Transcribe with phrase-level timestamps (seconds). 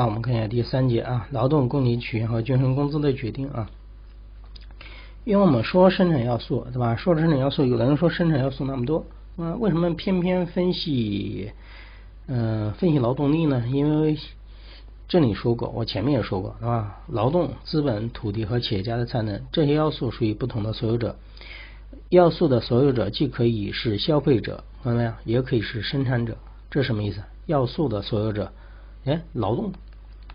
[0.00, 3.68] 啊，我们看一下第三节啊，劳动供给曲线和均衡工资的决定啊。
[5.24, 6.96] 因为我们说生产要素，对吧？
[6.96, 9.04] 说生产要素，有的人说生产要素那么多，
[9.36, 11.52] 那，为什么偏偏分析，
[12.28, 13.62] 嗯，分析劳动力呢？
[13.68, 14.16] 因为
[15.06, 17.02] 这里说过，我前面也说过，对吧？
[17.08, 21.14] 劳动、资本、土地和企业家的才能这些要素属于不同的所有者。
[22.08, 25.12] 要素的所有者既可以是消费者，看到没有？
[25.26, 26.38] 也可以是生产者，
[26.70, 27.20] 这什么意思？
[27.44, 28.50] 要素的所有者。
[29.06, 29.72] 哎，劳动，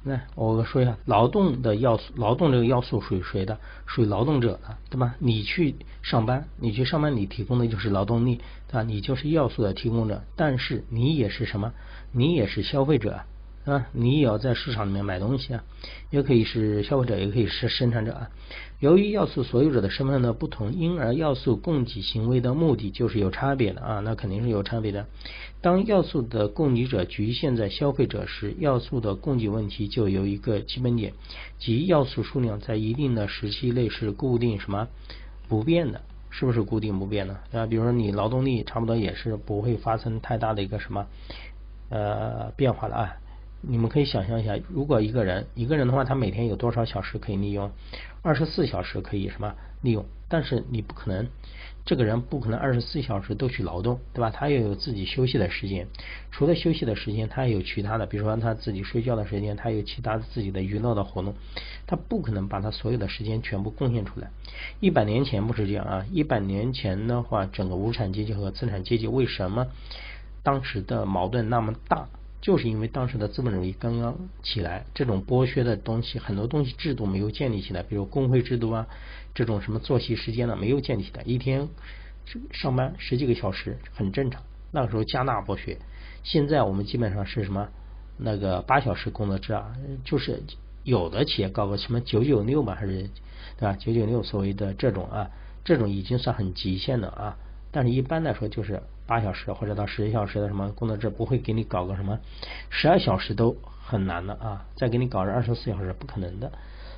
[0.05, 3.57] 来，我说一下，劳动的要素，劳动这个要素属于谁的？
[3.87, 5.15] 属于劳动者啊，对吧？
[5.17, 8.83] 你去上班，你去上班，你提供的就是劳动力，对吧？
[8.83, 11.73] 你就是要素的提供者，但是你也是什么？
[12.11, 13.21] 你也是消费者。
[13.65, 15.63] 啊，你也要在市场里面买东西啊，
[16.11, 18.29] 也可以是消费者，也可以是生产者啊。
[18.79, 25.07] 由于要素所有者的身份的不同，因而要素供给行为的目的就是有差别的啊，那肯定是有差别的。
[25.61, 31.13] 当要素的供给者局限在消费者时，要素的供给问题就有一个基本点，
[31.57, 34.87] 即要素数量在一定的时期内是固定什么
[35.47, 37.39] 不变的，是不是固定不变的？
[37.51, 41.07] 啊，比如说你劳动力差不多也是不会发生太大的一个什么
[41.89, 43.15] 呃变化的啊。
[43.67, 47.71] 你们可以想象一下，如果一个人一个人的话，他每天有多少小时可以利用？
[48.21, 50.05] 二十四小时可以什么利用？
[50.27, 51.27] 但是你不可能，
[51.85, 54.31] 这个人不可能二十四小时都去劳动，对吧？
[54.31, 55.87] 他也有自己休息的时间，
[56.31, 61.35] 除了休息的时间，他还有其他的，比如说他自己睡觉的时间，他有其他自己的娱乐的活动，
[61.85, 64.31] 他不可能把他所有的时间全部贡献出来。
[64.79, 69.67] 一百年前不是这样啊，一百年前的话，整个无产阶级和资产阶级为什么
[70.41, 72.07] 当时的矛盾那么大？
[72.45, 78.85] 就是因为当时的资本主义刚刚起来，这种剥削的东西，很多东西制度没有建立起来，比如工会制度啊，
[79.33, 81.67] 这种什么作息时间呢没有建立起来，一天
[82.51, 84.43] 上班十几个小时很正常。
[84.71, 85.79] 那个时候加纳剥削，
[86.23, 87.69] 现在我们基本上是什么
[88.15, 90.43] 那个八小时工作制啊，就是
[90.83, 93.09] 有的企业搞个什么九九六吧，还是
[93.57, 93.73] 对吧？
[93.73, 95.31] 九九六所谓的这种啊，
[95.63, 97.37] 这种已经算很极限的啊。
[97.71, 102.19] 但是一般来说就是八小时或者到十小时的什么工作制，不会给你搞个什么
[102.69, 106.51] 十二小时都很难的啊，再给你搞个二十四小时不可能的。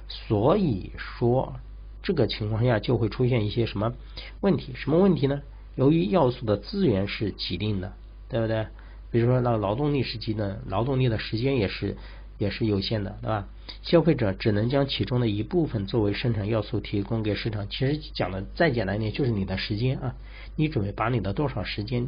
[0.08, 1.54] 所以说
[2.02, 3.94] 这个情况下就会出现一些什么
[4.42, 4.74] 问题？
[4.76, 5.42] 什么问题呢？
[5.76, 7.94] 由于要素的资源是既定的，
[8.30, 8.68] 对不对？
[9.12, 11.98] 比如说那劳动力是既定，劳动力的时间也是。
[12.38, 13.48] 也是有限的，对吧？
[13.82, 17.68] 消费者只能将其中的一部分作为生产要素提供给市场。
[17.70, 20.16] 其实讲的再简单一点，就是你的时间啊，
[20.56, 22.08] 你准备把你的多少时间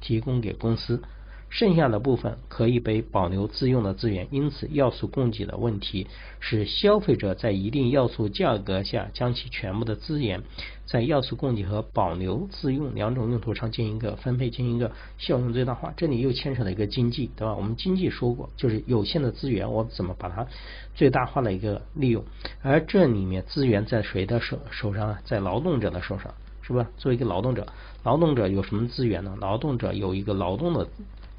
[0.00, 1.02] 提供给公司。
[1.50, 6.06] 剩下的部分可以被保留自用的资源，因此要素供给的问题
[6.38, 10.42] 是消费者在一定要素价格下将其全部的资源
[10.86, 15.92] 在要素供给和保留自用两种用途上进行一个分配，进行一个效用最大化。
[15.96, 17.54] 这里又牵扯了一个经济，对吧？
[17.56, 20.46] 我们经济说过，就是有限的资源，我怎么把它
[20.94, 22.24] 最大化的一个利用？
[22.62, 25.20] 而这里面资源在谁的手手上啊？
[25.24, 26.88] 在劳动者的手上，是吧？
[26.96, 27.66] 作为一个劳动者，
[28.04, 29.36] 劳动者有什么资源呢？
[29.40, 30.86] 劳动者有一个劳动的。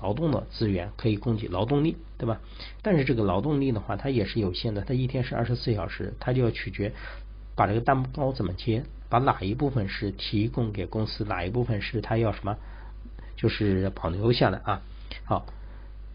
[0.01, 2.39] 劳动的资源可以供给劳动力，对吧？
[2.81, 6.91] 但是这个劳动力的话，它也是有限的，它一天是二十四小时，它就要取决
[7.55, 12.57] 把这个蛋糕怎么切，把哪一部分是提供给公司，哪一部分是他要什么，
[13.35, 14.81] 就是保留下来啊。
[15.25, 15.45] 好，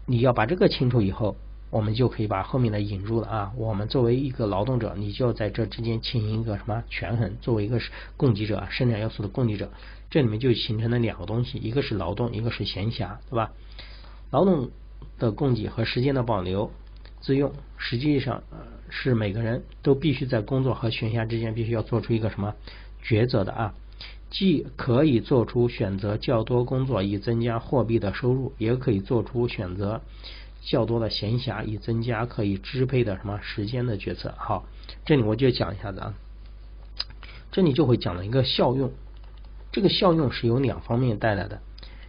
[0.05, 1.37] 你要把这个清楚以后，
[1.69, 3.53] 我们就可以把后面的引入了啊。
[3.55, 7.37] 我们作为一个劳动者，你就要在这之间进行一个什么权衡？
[7.41, 7.79] 作为一个
[8.17, 9.71] 供给者，生产要素的供给者。
[10.09, 13.51] 这里面就形成了两个东西，一个是劳动，一个是闲暇，对吧？
[14.31, 14.69] 劳动
[15.19, 16.71] 的供给和时间的保留、
[17.21, 18.43] 自用，实际上
[18.89, 22.53] 是每个人都必须在工作和闲暇之间必须要做出一个什么
[23.03, 23.73] 抉择的啊？
[24.29, 30.01] 既可以做出选择较多工作以增加货币的收入，也可以做出选择
[30.61, 34.33] 较多的闲暇以增加可以支配的什么时间的决策。
[34.37, 34.65] 好，
[35.05, 36.13] 这里我就讲一下子啊，
[37.53, 38.91] 这里就会讲了一个效用。
[39.71, 41.61] 这个效用是由两方面带来的，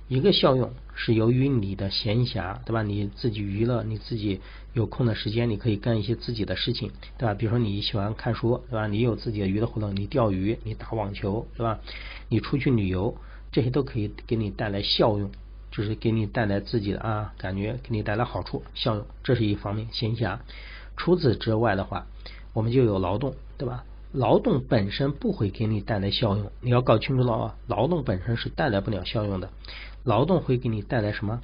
[0.08, 2.82] 一个效用是由于你的闲暇，对吧？
[2.82, 4.41] 你自己娱乐，你自己
[4.72, 7.34] 有空的时间，你可以干一些自己的事情，对吧？
[7.34, 8.89] 比如说你喜欢看书，对吧？
[8.89, 11.78] 你有自己的娱乐活动，你钓鱼，你打网球，对吧？
[12.28, 13.16] 你出去旅游，
[13.53, 15.30] 这些都可以给你带来效用，
[15.71, 20.41] 就是给你带来自己的啊感觉，给你带来好处，效用，这是一方面闲暇。
[20.97, 22.09] 除此之外的话，
[22.53, 23.84] 我们就有劳动，对吧？
[24.13, 27.57] 劳动本身不会给你带来效用，你要搞清楚了啊！
[27.66, 29.51] 劳动本身是带来不了效用的，
[30.03, 31.43] 劳动会给你带来什么？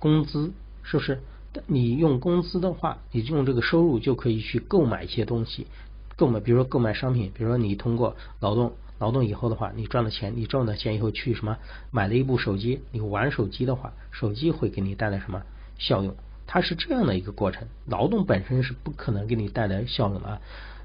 [0.00, 0.52] 工资，
[0.82, 1.20] 是不是？
[1.66, 5.68] 你用工资的话，你用这个收入就可以去购买一些东西，
[6.16, 11.56] 购买，比如说购买商品，比如说你通过劳动，劳动以后的话，你赚了钱，你赚了钱以后去什么？
[11.92, 15.42] 买了一部手机，你玩手机的话，手机会给你带来什么
[15.78, 16.16] 效用？
[16.48, 17.68] 它是这样的一个过程。
[17.86, 20.40] 劳动本身是不可能给你带来效用的，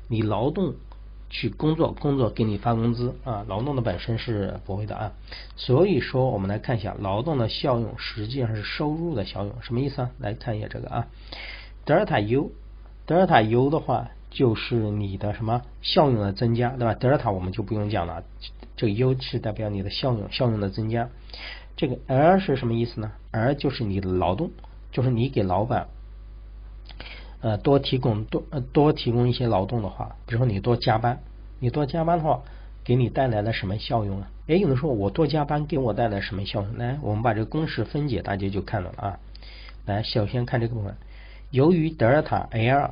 [0.10, 0.76] 你劳动
[1.30, 5.12] 去工作，工作给你发工资啊，劳动的本身是不会的啊。
[5.56, 10.12] 所以说，我们来看一下劳动的效用，实际上是收入的效用，什么意思啊？
[10.20, 11.08] 来看一下这个啊，
[11.86, 12.52] 德尔塔 U，
[13.06, 16.94] 德尔塔 U 的话就是你的什么效用的增加，对吧？
[16.94, 18.24] 德尔塔我们就不用讲了，
[18.76, 21.10] 这个 U 是代表你的效用，效用的增加。
[21.76, 24.50] 这个 L 是什么意思呢？L 就是你的劳动，
[24.92, 25.88] 就是你给老板
[27.42, 31.20] 呃多提供多呃多提供一些劳动的话，比如说你多加班，
[31.60, 32.42] 你多加班的话，
[32.84, 34.30] 给你带来了什么效用啊？
[34.48, 36.78] 哎，有人说我多加班给我带来什么效用？
[36.78, 39.20] 来，我们把这个公式分解，大家就看到了啊。
[39.86, 40.96] 来，首先看这个部分，
[41.52, 42.92] 由于德尔塔 L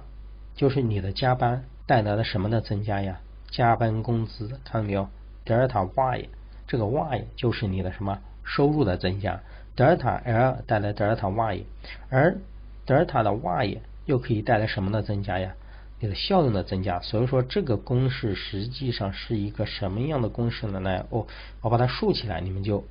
[0.56, 3.20] 就是你的加班带来了什么的增加呀？
[3.50, 5.08] 加班工资，看到没有？
[5.44, 6.30] 德尔塔 Y
[6.68, 8.20] 这个 Y 就是你的什么？
[8.44, 9.40] 收入的增加，
[9.76, 11.64] 德尔塔 L 带来德尔塔 Y，
[12.10, 12.38] 而
[12.86, 15.56] 德尔塔的 Y 又可以带来什么的增加呀？
[16.00, 17.00] 你的效用的增加。
[17.02, 20.80] 所以说这个公式实际上是一个什么样的公式呢？
[20.80, 21.28] 来，哦，
[21.62, 22.84] 我把它竖起来，你们就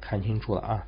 [0.00, 0.86] 看清楚了啊。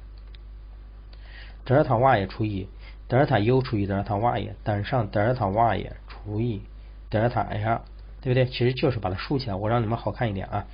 [1.64, 2.68] 德尔塔 Y 除以
[3.06, 6.62] 德尔塔 U 除以德尔塔 Y 等上德尔塔 Y 除以
[7.10, 7.82] 德尔塔 L，
[8.20, 8.46] 对不对？
[8.46, 10.66] 其实就是把它竖起来，我让你们好看一点啊。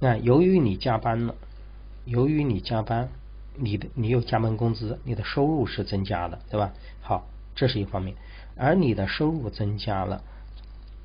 [0.00, 1.34] 那由于你加班了。
[2.04, 3.10] 由于你加班，
[3.54, 6.72] 你的你有加班工资，你的收入是增加的，对吧？
[7.00, 8.16] 好，这是一方面。
[8.56, 10.22] 而你的收入增加了，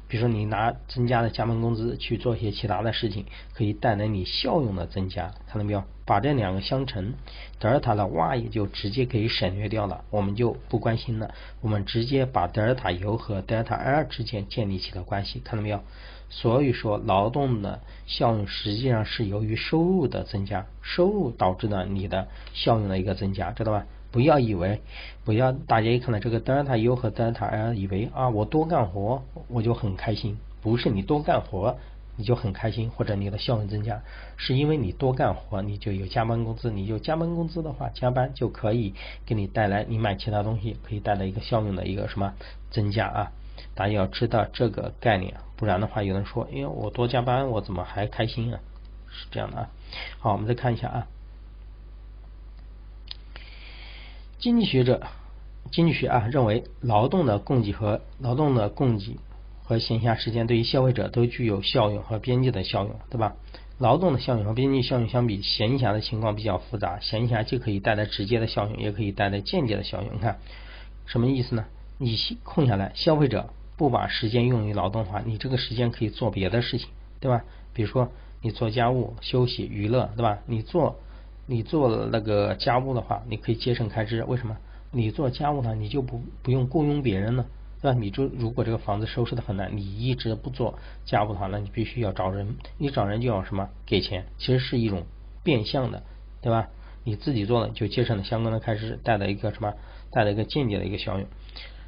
[0.08, 5.84] 比如说你拿增加的加班工资去做一些其他的事情，可以带来你效用的增加，看到没有？
[6.06, 7.16] 把这两个相乘，
[7.60, 11.34] 德尔塔的 Y 也就直接可以省略掉了，我们就不关心了。
[11.60, 15.84] 我们直接把德尔塔 U 和德尔塔 L 之间建立起了关系，看到没有？
[16.30, 23.86] 所以说，劳动的效用实际上是由于收入的增加，收入导致了你的效用的一个增加，知道吧？
[24.12, 24.82] 不要以为，
[25.26, 31.78] 不要大家一看到这个德尔塔 U 和德尔塔 L，以为啊，我多干活我就很开心，不是你多干活
[32.16, 34.02] 你就很开心，或者你的效用增加，
[34.38, 38.94] 是因为你多干活你就有加班工资，你有加班工资的话，加班就可以
[39.26, 42.34] 给你带来你买其他东西可以带来一个效用的一个什么
[42.72, 43.32] 增加啊？
[43.76, 48.60] 大家要知道这个概念，不然的话，有人说，哎，我多加班，我怎么还开心啊？
[49.10, 49.70] 是这样的啊。
[50.20, 51.08] 好，我们再看一下啊。
[54.40, 55.02] 经济学者，
[55.72, 59.18] 经济学啊认为，劳动的供给和劳动的供给
[59.64, 63.36] 和闲暇时间对于消费者都具有效用和边际的效用，对吧？
[63.80, 67.00] 劳动的效用和边际效用相比，闲暇的情况比较复杂。
[67.00, 70.14] 闲暇既可以带来直接的效用，也可以带来间接的效用。
[70.14, 70.38] 你看，
[71.06, 71.66] 什么意思呢？
[71.98, 73.50] 你空下来，消费者。
[73.76, 77.44] 不把时间用于劳动的话，你这个时间可以做别的事情，对吧？
[77.74, 78.12] 比如说
[78.42, 80.40] 你做家务、休息、娱乐，对吧？
[80.48, 81.00] 你做
[81.48, 84.24] 你做那个家务的话，你可以节省开支。
[84.26, 84.58] 为什么？
[84.92, 87.46] 你做家务呢，你就不不用雇佣别人呢，
[87.82, 87.98] 对吧？
[88.00, 95.06] 你就如果这个房子收拾的很烂，你一直不做家务的话，那你必须要找人，你找人就要什么给钱，其实是一种
[95.44, 96.04] 变相的，
[96.42, 96.68] 对吧？
[97.04, 99.74] 你自己做的就节省了相关的开支，带来一个什么？
[100.12, 101.28] 带来一个间接的一个效用。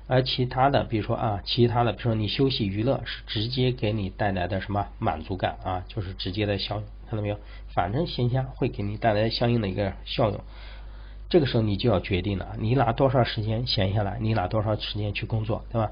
[0.07, 5.85] 而其他的，比如说啊，其他的，比如说你休息娱乐，是直接给你带来的什么满足感啊？
[5.87, 7.37] 就是直接的效用，看到没有？
[7.73, 10.39] 反正闲暇会给你带来相应的一个效用。
[11.29, 15.91] 这个时候你就要决定了，你拿多少时间闲下来，你拿多少时间去工作，对吧？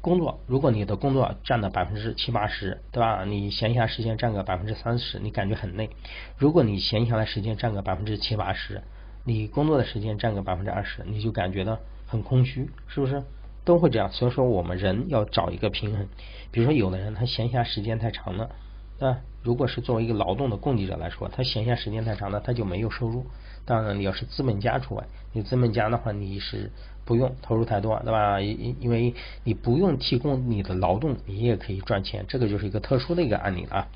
[0.00, 3.24] 工作，如果你的工作占了百分之七八十，对吧？
[3.24, 5.90] 你闲暇时间占个百分之三十，你感觉很累。
[6.36, 8.82] 如果你闲下来时间占个百分之七八十，
[9.24, 13.22] 你工作的时间占个百分之二十，你就感觉到很空虚，是不是？
[13.64, 16.08] 都会这样，所以说我们人要找一个平衡。
[16.50, 18.50] 比如说，有的人他闲暇时间太长了，
[18.98, 23.26] 那，如果是作为一个劳动的供给者来说，他闲暇时间太长了，他就没有收入。
[23.64, 26.70] 当然，你要是资本家除外，你资本家的话，你是
[27.04, 28.40] 不用投入太多，对吧？
[28.40, 29.14] 因因为
[29.44, 33.88] 你不用提供你的劳动，你也可以赚钱，这个就是一个特殊的一个案例了。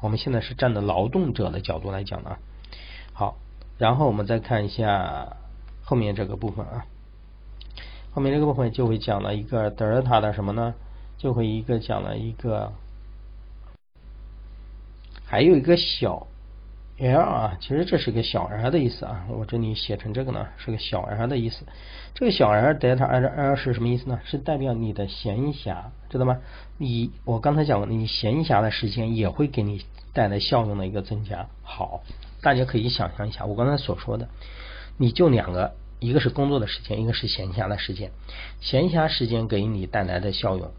[0.00, 2.38] 我们现在是站在劳动者的角度来讲的啊。
[3.12, 3.36] 好，
[3.78, 5.36] 然后我们再看一下
[5.84, 6.86] 后面这个部分啊。
[8.10, 10.74] 后面这个部分就会讲了一个德尔塔的什么呢？
[11.18, 12.72] 就会一个讲了一个，
[15.28, 16.26] 还有一个小
[16.96, 19.26] l 啊，其实这是个小 l 的意思啊。
[19.28, 21.66] 我这里写成这个呢，是个小 l 的意思。
[22.14, 24.18] 这个小 l 德尔塔 L 是什么意思呢？
[24.24, 26.38] 是代表你的闲暇，知道吗？
[26.78, 31.46] 你我刚才讲过，你闲暇的时间也会给你带来效用的一个增加。
[31.62, 32.02] 好，
[32.40, 34.28] 大家可以想象一下，我刚才所说的，
[34.96, 35.74] 你就两个。
[36.00, 38.12] 一个是工作的时间，一个是闲暇的时间。
[38.60, 40.70] 闲暇时间给你带来的效用，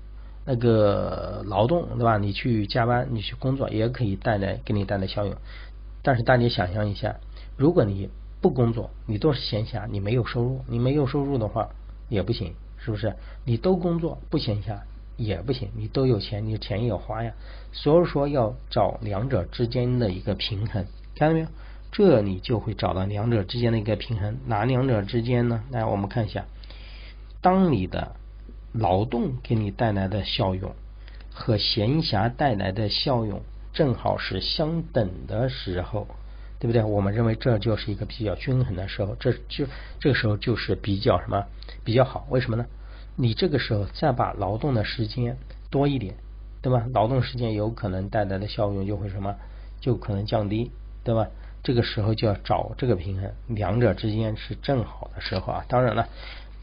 [0.51, 2.17] 那个劳动对吧？
[2.17, 5.35] 你去加班，你去工作也可以带来给你带来效用。
[6.01, 7.17] 但是大家想象一下，
[7.55, 8.09] 如果你
[8.41, 11.69] 不工作，你都是闲暇，你没有收入，你没有收入的话，
[12.09, 13.13] 也不行，是不是？
[13.45, 14.79] 你都工作不闲暇
[15.17, 17.33] 也不行，你都有钱，你钱也要花呀。
[17.71, 21.47] 所以说要找两者之间的一个平衡，看到没有？
[21.91, 24.39] 这你就会找到两者之间的一个平衡。
[24.47, 25.63] 哪两者之间呢？
[25.69, 26.45] 来，我们看一下，
[27.39, 28.15] 当你的
[28.79, 30.73] 劳动给你带来的效用
[31.33, 33.41] 和闲暇带来的效用
[33.73, 36.07] 正好是相等的时候，
[36.59, 36.83] 对不对？
[36.83, 39.65] 我们认为这就是一个比较均衡的时候，这就
[39.99, 41.45] 这个时候就是比较什么
[41.83, 42.25] 比较好？
[42.29, 42.65] 为什么呢？
[43.15, 45.37] 你这个时候再把劳动的时间
[45.69, 46.15] 多一点，
[46.61, 46.85] 对吧？
[46.93, 49.35] 劳动时间有可能带来的效用就会什么？
[49.81, 50.71] 就可能降低，
[51.03, 51.27] 对吧？
[51.63, 55.65] 这个时候就要找这个平衡，两者之间是正好的时候啊。
[55.67, 56.07] 当然了。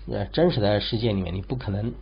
[0.09, 1.93] 呃，真实的世界里面，你不可能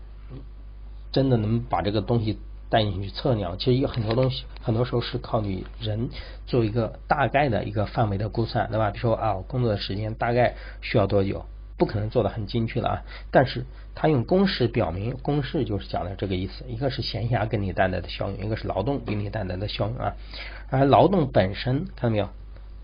[1.15, 3.57] 真的能把这个东西带进去测量。
[3.57, 6.11] 其实有很多东西，很多时候是靠你人
[6.45, 8.91] 做一个大概的一个范围的估算，对吧？
[8.91, 11.47] 比如说啊，我工作的时间大概需要多久，
[11.79, 13.03] 不可能做的很精确的啊。
[13.31, 16.65] 但是他用公式表明，公式就是讲的这个意思。
[16.67, 20.15] 一个是闲暇给你带来的效应，一个是劳动给你带来的效应啊。
[20.69, 22.29] 而劳动本身，看到没有？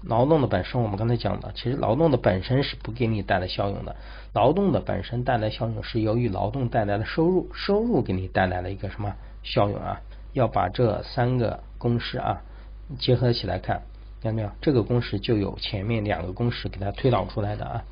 [0.03, 3.97] 劳动的本身，我们刚才讲的，其实劳动的本身是不给你带来效用的。
[4.33, 10.01] 劳动的本身带来效用是由于劳动带来的收入，收入给你带来了一个什么效用啊？
[10.33, 12.41] 要把这三个公式啊
[12.99, 13.83] 结合起来看，
[14.23, 14.51] 看到没有？
[14.61, 17.83] 这个公式就有前面两个公式给它推导出来的啊。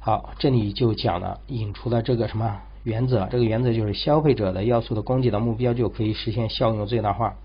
[0.00, 3.26] 好，这里就讲了，引出了这个什么原则？
[3.30, 7.36] 这个原则就是消费者的要素的供给的目标就可以实现效用最大化。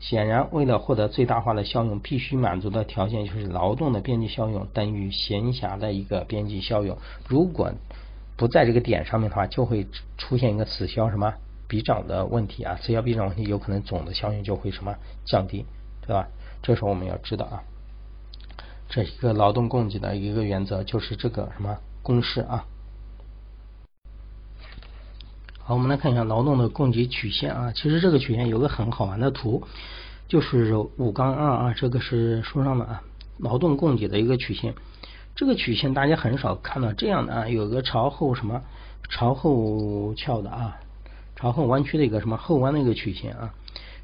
[0.00, 6.96] 显然，为了获得最大化的效用，必须满足的条件就是劳动的边际效用等于闲暇的一个边际效用。
[7.28, 7.70] 如果
[8.36, 11.34] 不在这个点上面的话，就会出现一个此消什么
[11.68, 12.78] 必涨的问题啊！
[12.82, 15.66] 此消必涨问题，有可能总的效用就会什么降低，
[16.00, 16.26] 对吧？
[16.62, 17.62] 这时候我们要知道啊，
[18.88, 22.64] 这一个劳动供给的一个原则就是这个什么公式啊。
[25.72, 27.72] 我们来看一下劳动的供给曲线啊。
[27.72, 29.62] 其实这个曲线有个很好玩的图，
[30.26, 33.02] 就是五杠二啊，这个是书上的啊，
[33.38, 34.74] 劳动供给的一个曲线。
[35.36, 38.62] 这个曲线大家很少看到这样的啊，有个朝后什么
[39.08, 40.76] 朝后翘的啊，
[41.36, 43.54] 朝后弯曲的一个什么后弯的一个曲线啊。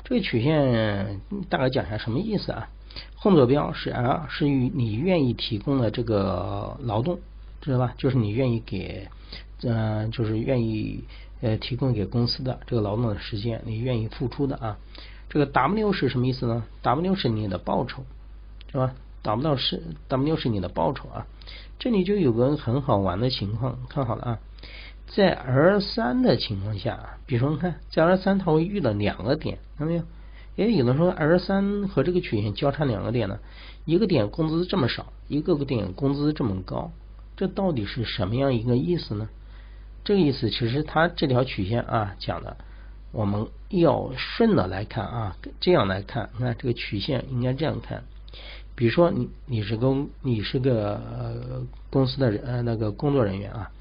[0.04, 1.20] 这个曲线
[1.50, 2.68] 大概讲一下什么意思啊？
[3.16, 7.18] 横坐标是 L，，是与你愿意提供的这个劳动，
[7.60, 7.92] 知道吧？
[7.98, 9.08] 就是你愿意给，
[9.64, 11.02] 嗯，就是愿意。
[11.40, 14.78] 呃，提供给公司的这个劳动的时间，你愿意付出的啊？
[15.28, 18.02] 这个 W 是什么意思呢？W 是你的报酬，
[18.70, 21.26] 是吧？W 是 W 是你的报酬啊。
[21.78, 24.38] 这里就有个很好玩的情况，看好了啊，
[25.08, 30.04] 在 R 三的情况下，比如说你看，在 R 三它会遇到两个点，看到没有？
[30.56, 33.40] 哎，有的时候 R 三和这个曲线交叉两个点呢，
[33.84, 36.92] 一个点工资这么少，一个个点工资这么高，
[37.36, 39.28] 这到底是什么样一个意思呢？
[40.06, 42.56] 这个意思其实它这条曲线啊讲的，
[43.10, 48.04] 我们要顺的来看啊，这样来看，你看这个曲线应该这样看。
[48.76, 53.72] 比如说你你是公你是个公司的人呃那个工作人员啊，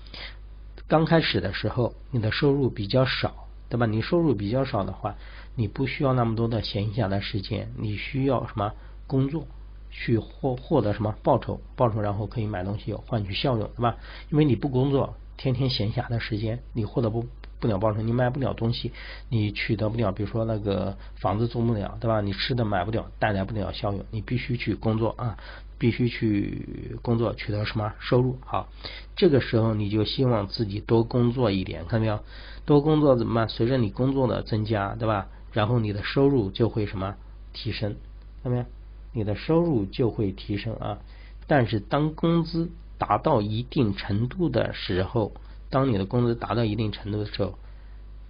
[0.88, 3.86] 刚开始的时候你的收入比较少，对吧？
[3.86, 5.14] 你收入比较少的话，
[5.54, 8.74] 你不需要那么多的闲暇的时间，你需要什么
[9.06, 9.46] 工作
[9.92, 13.98] 去获获得什么报酬，报酬然后可以买东西换取效用，对吧？
[14.32, 15.14] 因为你不工作。
[15.38, 17.26] 天天闲暇的时间，你获得不
[17.60, 18.92] 不了报酬，你买不了东西，
[19.30, 22.22] 你取得不了，比如说那个房子租不了，对吧？
[22.22, 25.38] 你吃的买不了，带来不了效用，你必须去工作啊，
[25.78, 28.38] 必须去工作取得什么收入？
[28.46, 28.70] 好，
[29.16, 32.20] 这个时候你就希望自己多工作一点，看到没有？
[32.66, 33.50] 多工作怎么办？
[33.50, 35.28] 随着你工作的增加，对吧？
[35.52, 37.16] 然后你的收入就会什么
[37.54, 37.96] 提升？
[38.44, 38.66] 看到没有？
[39.14, 41.00] 你的收入就会提升啊。
[41.48, 45.34] 但是当工资达到一定程度的时候，
[45.70, 47.58] 当你的工资达到一定程度的时候，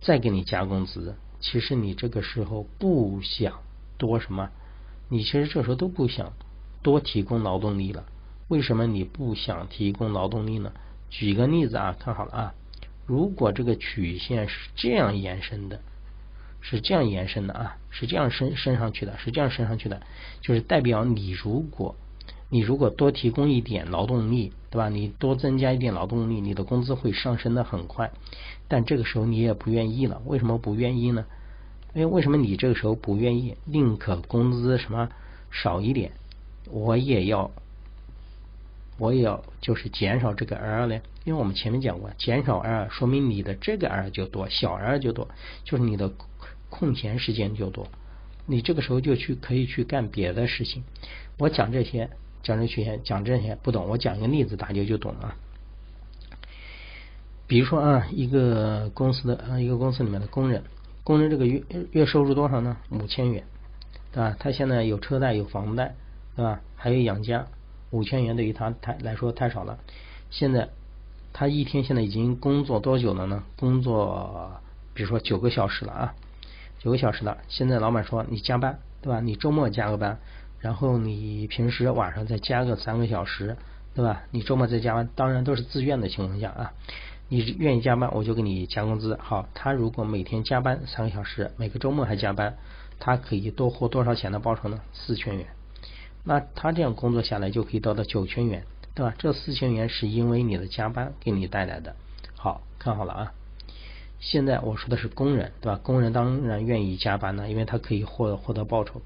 [0.02, 1.16] 再给你加工资。
[1.40, 3.60] 其实你这个时候不想
[3.98, 4.50] 多什么，
[5.10, 6.34] 你其实这时候都不想
[6.82, 8.06] 多提供劳动力了。
[8.48, 10.72] 为什么你不想提供劳动力呢？
[11.10, 12.54] 举个例子啊，看好了啊，
[13.06, 15.82] 如果这个曲线是这样延伸的，
[16.62, 20.02] 是这样延伸的啊，是这样伸伸上去的，是这样伸上去的，
[20.42, 21.96] 就是代表你如果。
[22.56, 24.88] 你如果多提供一点劳动力，对吧？
[24.88, 28.10] 你多增加一点劳动力，你的工资会上升的很快。
[28.70, 31.26] 但这个时候你也不愿意了，为什么不愿意呢？
[31.94, 33.58] 因为为什么你这个时候不愿意？
[33.66, 35.10] 宁可工资什么
[35.52, 36.14] 少一点，
[36.72, 37.52] 我也要，
[38.98, 41.02] 我也要就是减少这个 R 呢？
[41.26, 45.28] 因为我们前面讲过，减少 R 说明你的这个 R 就多，小 R 就多，
[45.66, 46.10] 就是你的
[46.70, 47.90] 空闲时间就多。
[48.46, 50.86] 你这个时候就去可以去干别的事情。
[51.38, 52.10] 我讲这些。
[52.46, 55.34] 讲这曲线，讲这些不懂，我讲一个例子，大家就懂了。
[57.48, 60.64] 比如说啊，一个公司的啊，一个公司里面的工人，
[61.04, 62.78] 工人这个月月收入多少呢？
[62.92, 63.44] 五千元，
[64.12, 64.36] 对吧？
[64.40, 65.96] 他现在有车贷，有房贷，
[66.36, 66.62] 对吧？
[66.76, 67.48] 还有养家，
[67.90, 69.80] 五千元对于他太来说太少了。
[70.30, 70.70] 现在
[71.34, 73.44] 他一天现在已经工作多久了呢？
[73.58, 74.62] 工作
[74.94, 76.14] 比如说九个小时了啊，
[76.78, 77.40] 九个小时了。
[77.48, 79.20] 现在老板说你加班，对吧？
[79.20, 80.20] 你周末加个班，
[80.66, 83.56] 然后你平时晚上再加个三个小时，
[83.94, 84.24] 对吧？
[84.32, 86.74] 你周末再加班，当然都是自愿的情况下啊。
[87.30, 89.16] 你愿意加班，我就给你加工资。
[89.22, 92.58] 好，他如果每天加班三个小时，每个周末还加班，
[92.98, 94.82] 他可以多获多少钱的报酬呢？
[94.92, 95.46] 四千元。
[96.24, 98.64] 那他这样工作下来就可以得到九千元，
[98.96, 99.14] 对吧？
[99.20, 101.96] 这四千元是因为你的加班给你带来的。
[102.36, 103.34] 好看好了啊。
[104.20, 105.80] 现在我说的是工人，对吧？
[105.84, 109.04] 工人当然愿意加班呢，因为他可以获获得报酬。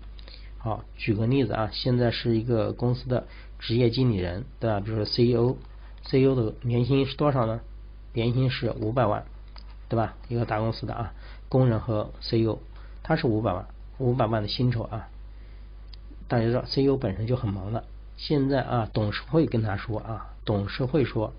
[0.61, 3.25] 好，举个例子啊，现在是一个公司的
[3.59, 4.81] 职业经理人，对吧？
[4.81, 7.61] 比如说 CEO，CEO 的年薪是多少呢？
[8.13, 9.23] 年薪是五百万，
[9.87, 10.15] 对吧？
[10.27, 11.13] 一个大公司的啊，
[11.47, 12.57] 工人和 CEO，
[13.03, 13.65] 他是五百万，
[13.99, 15.07] 五百万的薪酬啊。
[16.27, 17.85] 大家知道 CEO 本身就很忙了，
[18.17, 21.33] 现在啊，董事会跟他说啊，董事会说，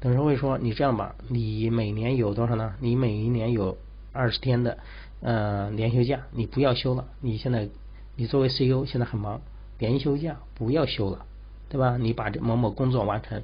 [0.00, 2.74] 董事会说，你这样吧，你每年有多少呢？
[2.80, 3.76] 你每一年有
[4.12, 4.78] 二十天的
[5.20, 7.04] 呃年休假，你不要休了。
[7.20, 7.68] 你现在
[8.16, 9.40] 你作为 CEO 现在很忙，
[9.78, 11.24] 连休假不要休了，
[11.68, 11.96] 对吧？
[11.98, 13.42] 你把这某某工作完成。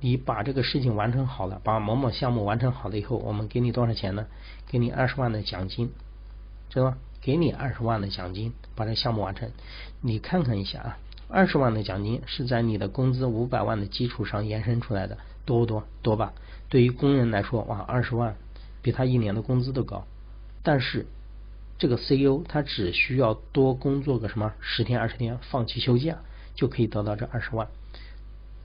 [0.00, 4.26] 你把这个事情完成好了，把某某项目完成好了以后，我们给你多少钱呢？
[4.68, 5.90] 给你二十万的奖金，
[6.70, 6.98] 知道吗？
[7.20, 9.50] 给你二十万的奖金，把这项目完成。
[10.00, 10.98] 你看看一下啊，
[11.28, 15.82] 二十万的奖金是在你的工资五百万的基础上延伸出来的，多不多？
[16.00, 16.32] 多吧？
[16.68, 18.36] 对于工人来说，哇，二十万
[18.82, 20.04] 比他一年的工资都高。
[20.62, 21.06] 但是
[21.78, 26.18] 这个 CEO 他只需要多工作个什么十天二十天，放弃休假，
[26.54, 27.68] 就可以得到这二十万。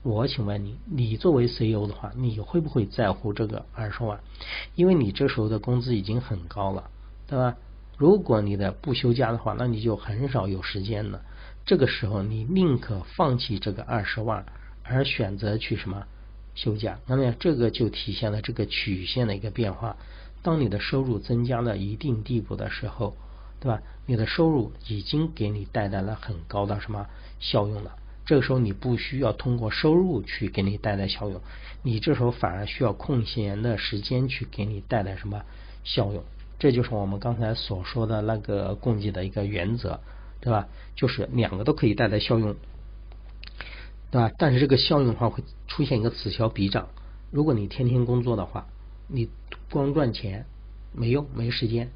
[0.02, 4.20] 我请问你，你作为 CEO 的话，你会不会在乎这个二十万？
[4.74, 6.90] 因为你这时候的工资已经很高了，
[7.28, 7.56] 对吧？
[7.96, 11.22] 如果你的不休假的话，那你就很少有时间了。
[11.64, 14.44] 这个时候，你宁可放弃这个二十万，
[14.82, 16.04] 而选择去什么
[16.56, 16.98] 休假？
[17.06, 19.96] 那么这个就体现了这个曲线的一个变化。
[20.44, 23.16] 当你的收入增加了一定地步的时候，
[23.58, 23.82] 对吧？
[24.06, 27.06] 你的收入已经给你带来了很高的什么
[27.40, 27.96] 效用了？
[28.26, 31.40] 这个时候你不需要通过收入去给你带来效用，
[31.82, 35.42] 你这时候反而需要空闲的时间去给你带来什么
[35.82, 36.22] 效用？
[36.58, 40.00] 这就是我们刚才所说的那个供给的一个原则，
[40.40, 40.68] 对吧？
[40.94, 42.54] 就是两个都可以带来效用，
[44.10, 44.30] 对吧？
[44.38, 46.88] 但是这个效用的话会出现一个此消彼长。
[47.30, 48.66] 如果你天天工作的话，
[49.08, 49.28] 你
[49.70, 50.46] 光赚钱
[50.92, 51.90] 没用，没时间，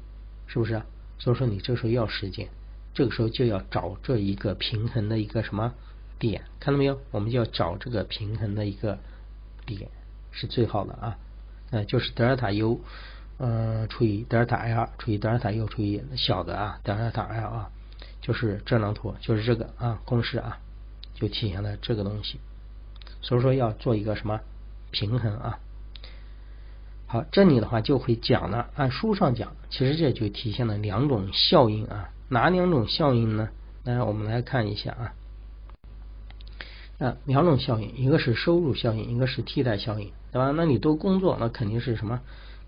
[0.47, 0.81] 是不是？
[1.17, 2.49] 所以说你这时候要时间，
[2.93, 5.73] 这个时候就要找这一个平衡的一个什么？
[6.17, 6.99] 点看到没有？
[7.11, 8.99] 我们就要找这个平衡的一个
[9.65, 9.89] 点
[10.31, 11.17] 是最好的啊，
[11.71, 12.81] 呃，就是德尔塔 U
[13.37, 17.71] 呃除以德尔塔 L 除以德尔塔 U 除以小的啊德尔塔 L 啊，
[18.21, 20.59] 就是这张图就是这个啊公式啊，
[21.13, 22.41] 就体现了这个东西。
[23.21, 24.41] 所以说要做一个什么
[24.91, 25.59] 平衡啊？
[27.11, 33.49] 好，这里的话就会讲了，按书上讲，其实这就体现了两种效应啊，哪两种效应呢？
[33.83, 35.13] 那我们来看一下啊。
[36.99, 40.51] 啊，两种效应，一个是收入效应，一个是替代效应，对吧？
[40.55, 42.21] 那你多工作，那肯定是什么？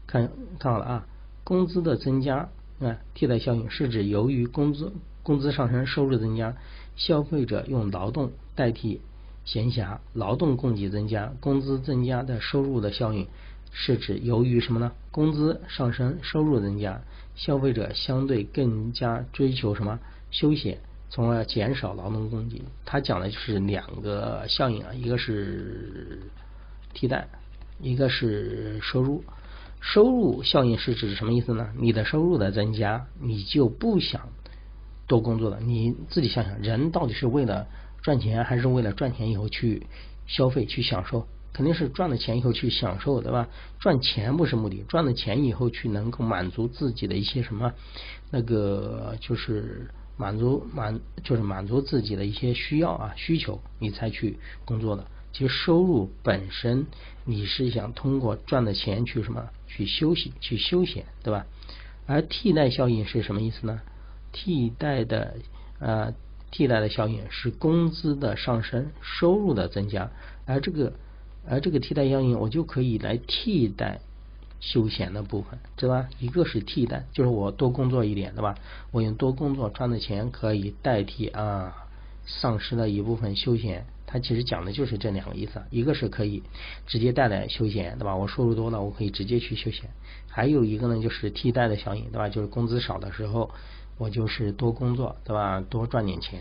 [0.08, 1.06] 看看好了啊，
[1.43, 2.49] 工资的增加
[2.80, 6.56] 啊，替代效应是指由于工资工资上升，收入增加，
[6.95, 9.01] 消费者用劳动代替
[9.45, 13.27] 闲暇，劳动供给增加，工资增加的收入的效应
[13.71, 14.91] 是指由于什么呢？
[15.12, 17.01] 工资上升，收入增加，
[17.36, 20.79] 消费者相对更加追求什么休闲。
[21.10, 26.21] 从而减少劳动供给，它讲的就是两个效应啊，一个是
[26.93, 27.27] 替代，
[27.81, 29.23] 一个是收入。
[29.81, 31.69] 收入效应是指什么意思呢？
[31.77, 34.29] 你的收入的增加，你就不想
[35.07, 35.60] 多工作了。
[35.60, 37.67] 你自己想想，人到底是为了
[38.01, 39.88] 赚钱，还是为了赚钱以后去
[40.27, 41.27] 消费、去享受？
[41.53, 43.47] 肯定是赚了钱以后去享受，对吧？
[43.79, 47.73] 赚钱不是目的，赚了钱以后去能够满足自己的一些什么
[48.29, 49.89] 那个就是。
[50.17, 55.07] 满足满就是满足自己的一些需要啊需求，你才去工作的。
[55.33, 56.85] 其实收入本身，
[57.25, 61.47] 你是想通过赚的钱去什么去休息去休闲，对吧？
[62.05, 63.81] 而替代效应是什么意思呢？
[64.31, 65.37] 替代的
[65.79, 66.13] 呃
[66.51, 70.11] 替代的效应是工资的上升，收入的增加，
[70.45, 70.93] 而这个
[71.47, 74.01] 而这个替代效应，我就可以来替代。
[74.63, 76.08] 休闲的部分，对吧？
[76.19, 78.54] 一个是替代，就是我多工作一点，对吧？
[78.91, 81.88] 我用多工作赚的钱可以代替啊
[82.27, 86.43] 丧失的一部分休闲，它其实讲的就是这两个意思，一个是可以
[86.86, 88.15] 直接带来休闲，对吧？
[88.15, 89.89] 我收入多了，我可以直接去休闲；
[90.30, 92.30] 还有一个呢，就是替代的效应，对吧？
[92.30, 93.49] 就是工资少的时候，
[93.97, 95.60] 我就是多工作，对吧？
[95.67, 96.39] 多赚点钱。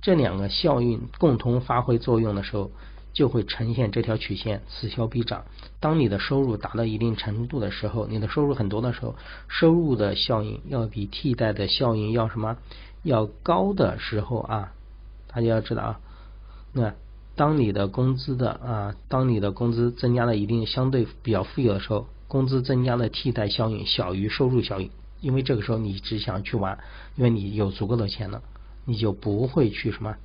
[0.00, 2.70] 这两个效应共同发挥作用的时候，
[3.12, 5.44] 就会呈现这条曲线，此消彼长。
[5.80, 9.16] 当你的收入达到一定程度的时候，你的收入很多的时候，
[9.48, 12.56] 收入的效应要比替代的效应要什么？
[13.02, 14.72] 要高的时候啊，
[15.28, 16.00] 大家要知道啊。
[16.72, 16.94] 那
[17.34, 26.78] 当你的工资的啊，当你的工资增加了一定相对比较富有的时候，工资增加的替代效应小于收入效应，因为这个时候你只想去玩，
[27.16, 28.42] 因为你有足够的钱了，
[28.84, 30.16] 你就不会去什么，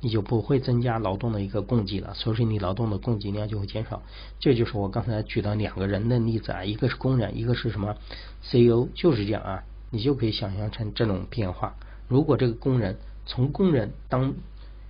[0.00, 4.02] 你就不会增加劳动的一个供给了，所以说你劳动的供给量就会减少。
[4.38, 7.96] 这就是我刚才举的两个人的例子啊，一个是工人，一个是什么
[8.42, 11.74] CEO，就是这样啊，你就可以想象成这种变化。
[12.08, 14.34] 如果这个工人从工人当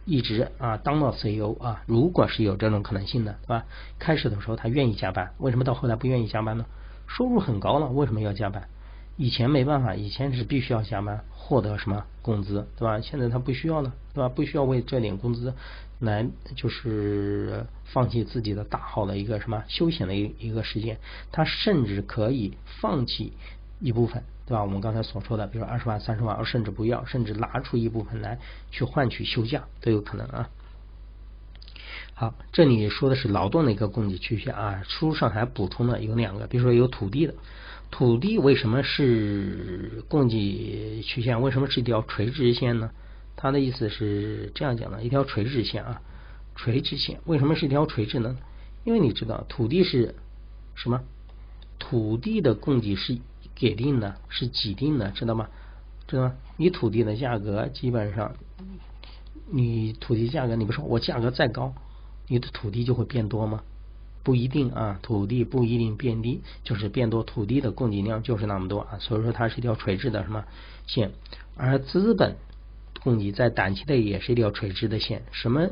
[0.05, 3.67] 一直啊当到 CEO 啊，如果是有这种可能性的，对吧？
[3.99, 6.65] 开始的时候他愿意加班，为什么到后来不愿意加班呢？
[7.07, 8.69] 收入很高了，为什么要加班？
[9.21, 13.03] 以前没办法，以前是必须要加班获得什么工资，对吧？
[13.03, 14.31] 现在他不需要了，对吧？
[14.31, 15.53] 不需要为这点工资
[15.99, 20.97] 来就是放弃自己的大好的一个什么休闲的一一个时间，
[21.33, 23.35] 他甚至可以放弃
[23.79, 24.23] 一部分。
[24.47, 24.63] 对吧？
[24.63, 28.39] 我们刚才所说的，比如说二十万、三十万，甚至不要，甚至拿出一部分来
[28.71, 30.49] 去换取休假都有可能啊。
[32.15, 34.83] 好，这里说的是劳动的一个供给曲线啊。
[34.89, 37.35] 书上还补充了有两个，比如说有土地的，
[37.91, 41.43] 土地为什么是供给曲线？
[41.43, 42.91] 为什么是一条垂直线呢？
[43.37, 46.03] 他的意思是这样讲的：一条垂直线啊，
[46.55, 48.37] 垂直线为什么是一条垂直呢？
[48.85, 50.15] 因为你知道土地是
[50.75, 51.03] 什么？
[51.79, 53.19] 土地的供给是。
[53.53, 55.51] 给定的是几定的，知道吗？
[56.09, 56.35] 知道吗？
[56.57, 58.35] 你土地的价格基本上，
[59.51, 61.75] 你土地价格，你不说我价格再高，
[62.27, 63.63] 你的土地就会变多吗？
[64.23, 70.45] 不一定啊，土地不一定变低，就是变多，土地的供给量就是那么多啊，所以说它是一条垂直的什么
[70.87, 71.11] 线？
[71.57, 72.37] 而资本
[73.03, 75.23] 供给在短期内也是一条垂直的线。
[75.33, 75.71] 什么？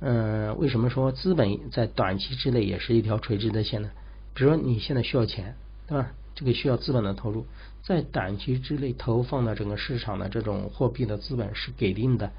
[0.00, 3.90] 嗯，为什么说资本在短期之内也是一条垂直的线呢？
[4.34, 5.56] 比如说你现在需要钱，
[5.88, 6.12] 对吧？
[6.34, 7.46] 这个需要资本的投入，
[7.82, 12.30] 在短期之内投放的整个市场的这种货币的资本是给定的，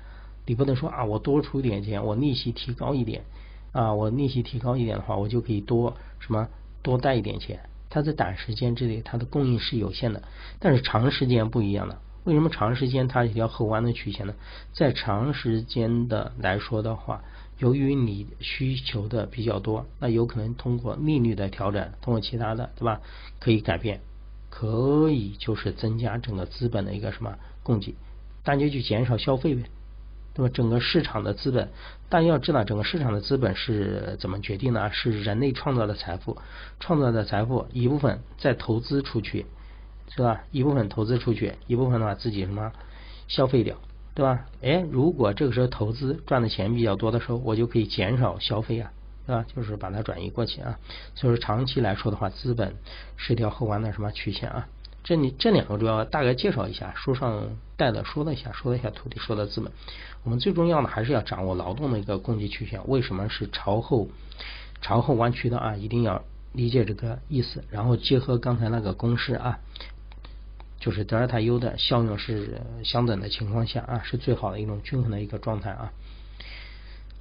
[0.46, 3.24] 你不能说啊，我多出一点钱，我利息提高一点
[3.72, 6.48] 啊，我利息提高一点的话，我就可以多什么
[6.82, 7.60] 多贷一点钱。
[7.90, 10.24] 它在短时间之内，它的供应是有限的，
[10.60, 12.00] 但是长时间不一样的。
[12.26, 14.34] 为什么长时间它一条后弯的曲线呢？
[14.74, 17.24] 在长时间的来说的话。
[17.60, 23.02] 由于你需求的比较多，那有可能通过利率的调整，通过其他的，对吧？
[23.40, 24.00] 可以改变，
[24.52, 27.96] 可以就是增加整个资本的一个什么供给，
[28.44, 29.64] 大家就减少消费呗，
[30.38, 30.50] 那么？
[30.50, 31.70] 整个市场的资本，
[32.08, 34.90] 大家要知道，整个市场的资本是怎么决定的？
[34.92, 36.38] 是人类创造的财富，
[36.80, 39.46] 创造的财富一部分再投资出去，
[40.10, 40.44] 是吧？
[40.52, 42.72] 一部分投资出去，一部分的话自己什么
[43.28, 43.76] 消费掉。
[44.16, 44.48] 对吧？
[44.64, 48.92] 哎，如果这个时候投资赚的钱比较多的时候，我就可以减少消费啊，
[49.28, 49.46] 对吧？
[49.56, 50.80] 就是把它转移过去啊。
[51.14, 52.74] 所以说长期来说的话，资本
[53.16, 54.68] 是一条后弯的什么曲线啊？
[55.08, 59.72] 这里这两个主要大概介绍一下，书上带的说了一下，说了一下土地，说了资本。
[60.26, 64.10] 我们最重要的还是要掌握劳动的一个供给曲线，为什么是朝后
[64.82, 65.78] 朝后弯曲的啊？
[65.78, 69.60] 一定要理解这个意思，然后结合刚才那个公式啊。
[70.78, 75.94] 就是德尔塔 U 的效用是相等的情况下啊，是最好的一种均衡的一个状态啊。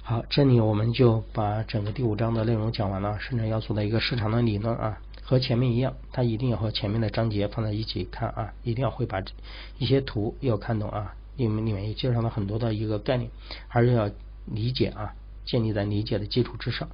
[0.03, 9.21] 好，这里我们就把整个第五章的内容讲完了，生产要素的一个市场的理论啊，和前面一样，它一定要和前面的章节放在一起看啊，一定要会把
[9.77, 13.29] 一些图要看懂啊，因为里面也介绍了很多的一个概念，
[13.67, 14.09] 还是要
[14.45, 15.13] 理解啊，
[15.45, 16.87] 建立在理解的基础之上。